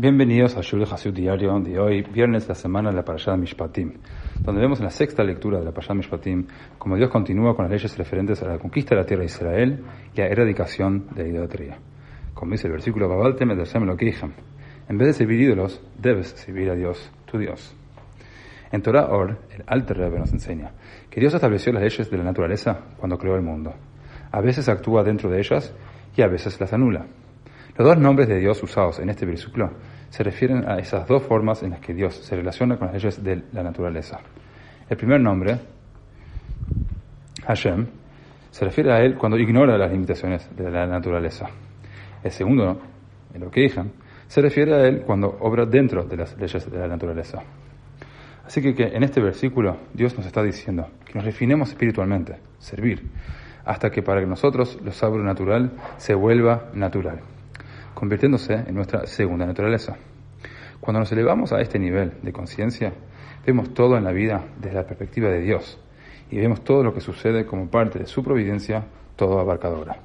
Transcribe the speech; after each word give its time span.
Bienvenidos 0.00 0.56
a 0.56 0.60
Shul 0.60 0.84
Hasid 0.84 1.12
Diario 1.12 1.58
de 1.58 1.76
hoy, 1.76 2.02
viernes 2.02 2.44
de 2.44 2.50
la 2.50 2.54
semana 2.54 2.90
de 2.90 2.94
la 2.94 3.04
Parashá 3.04 3.36
Mishpatim, 3.36 3.94
donde 4.38 4.60
vemos 4.60 4.78
en 4.78 4.84
la 4.84 4.92
sexta 4.92 5.24
lectura 5.24 5.58
de 5.58 5.64
la 5.64 5.72
Parashá 5.72 5.92
Mishpatim 5.92 6.46
cómo 6.78 6.94
Dios 6.94 7.10
continúa 7.10 7.56
con 7.56 7.64
las 7.64 7.72
leyes 7.72 7.98
referentes 7.98 8.40
a 8.44 8.46
la 8.46 8.58
conquista 8.60 8.94
de 8.94 9.00
la 9.00 9.04
tierra 9.04 9.22
de 9.22 9.26
Israel 9.26 9.84
y 10.14 10.20
a 10.20 10.26
la 10.26 10.30
erradicación 10.30 11.08
de 11.16 11.24
la 11.24 11.28
idolatría. 11.30 11.78
Como 12.32 12.52
dice 12.52 12.68
el 12.68 12.74
versículo 12.74 13.08
Babaltem 13.08 13.48
lo 13.48 13.96
que 13.96 14.14
en 14.88 14.98
vez 14.98 15.08
de 15.08 15.12
servir 15.14 15.40
ídolos, 15.40 15.82
debes 16.00 16.28
servir 16.28 16.70
a 16.70 16.76
Dios, 16.76 17.10
tu 17.28 17.36
Dios. 17.36 17.74
En 18.70 18.82
Torah 18.82 19.08
Or, 19.10 19.36
el 19.50 19.64
Alter 19.66 19.96
Rebbe 19.96 20.20
nos 20.20 20.32
enseña 20.32 20.74
que 21.10 21.18
Dios 21.18 21.34
estableció 21.34 21.72
las 21.72 21.82
leyes 21.82 22.08
de 22.08 22.18
la 22.18 22.22
naturaleza 22.22 22.84
cuando 22.98 23.18
creó 23.18 23.34
el 23.34 23.42
mundo. 23.42 23.74
A 24.30 24.40
veces 24.42 24.68
actúa 24.68 25.02
dentro 25.02 25.28
de 25.28 25.40
ellas 25.40 25.74
y 26.14 26.22
a 26.22 26.28
veces 26.28 26.60
las 26.60 26.72
anula. 26.72 27.06
Los 27.78 27.86
dos 27.86 27.98
nombres 27.98 28.26
de 28.26 28.40
Dios 28.40 28.60
usados 28.60 28.98
en 28.98 29.08
este 29.08 29.24
versículo 29.24 29.70
se 30.10 30.24
refieren 30.24 30.68
a 30.68 30.78
esas 30.78 31.06
dos 31.06 31.22
formas 31.22 31.62
en 31.62 31.70
las 31.70 31.80
que 31.80 31.94
Dios 31.94 32.12
se 32.12 32.34
relaciona 32.34 32.76
con 32.76 32.88
las 32.88 32.94
leyes 32.96 33.22
de 33.22 33.44
la 33.52 33.62
naturaleza. 33.62 34.18
El 34.90 34.96
primer 34.96 35.20
nombre, 35.20 35.60
Hashem, 37.46 37.86
se 38.50 38.64
refiere 38.64 38.92
a 38.92 38.98
él 38.98 39.14
cuando 39.14 39.38
ignora 39.38 39.78
las 39.78 39.92
limitaciones 39.92 40.50
de 40.56 40.68
la 40.68 40.88
naturaleza. 40.88 41.46
El 42.24 42.32
segundo, 42.32 42.80
el 43.32 43.48
dijeron, 43.48 43.92
se 44.26 44.40
refiere 44.40 44.74
a 44.74 44.84
él 44.88 45.02
cuando 45.06 45.38
obra 45.38 45.64
dentro 45.64 46.02
de 46.02 46.16
las 46.16 46.36
leyes 46.36 46.68
de 46.68 46.78
la 46.80 46.88
naturaleza. 46.88 47.44
Así 48.44 48.60
que, 48.60 48.74
que 48.74 48.88
en 48.88 49.04
este 49.04 49.20
versículo 49.20 49.76
Dios 49.94 50.16
nos 50.16 50.26
está 50.26 50.42
diciendo 50.42 50.88
que 51.04 51.14
nos 51.14 51.24
refinemos 51.24 51.68
espiritualmente, 51.68 52.40
servir, 52.58 53.08
hasta 53.64 53.88
que 53.90 54.02
para 54.02 54.20
nosotros 54.26 54.80
lo 54.82 54.90
sobrenatural 54.90 55.70
se 55.96 56.14
vuelva 56.14 56.70
natural 56.74 57.20
convirtiéndose 57.98 58.54
en 58.54 58.76
nuestra 58.76 59.08
segunda 59.08 59.44
naturaleza. 59.44 59.96
Cuando 60.78 61.00
nos 61.00 61.10
elevamos 61.10 61.52
a 61.52 61.60
este 61.60 61.80
nivel 61.80 62.12
de 62.22 62.32
conciencia, 62.32 62.92
vemos 63.44 63.74
todo 63.74 63.96
en 63.96 64.04
la 64.04 64.12
vida 64.12 64.44
desde 64.60 64.76
la 64.76 64.86
perspectiva 64.86 65.28
de 65.30 65.40
Dios 65.40 65.80
y 66.30 66.36
vemos 66.36 66.62
todo 66.62 66.84
lo 66.84 66.94
que 66.94 67.00
sucede 67.00 67.44
como 67.44 67.68
parte 67.68 67.98
de 67.98 68.06
su 68.06 68.22
providencia 68.22 68.84
todo 69.16 69.40
abarcadora. 69.40 69.96